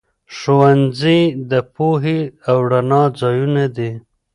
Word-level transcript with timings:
ښوونځي 0.35 1.19
د 1.51 1.53
پوهې 1.75 2.19
او 2.49 2.57
رڼا 2.71 3.03
ځايونه 3.19 3.63
دي. 3.75 3.91